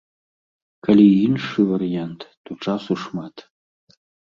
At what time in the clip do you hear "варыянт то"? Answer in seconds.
1.75-2.51